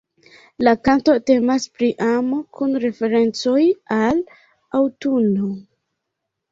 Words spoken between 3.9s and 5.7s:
al aŭtuno.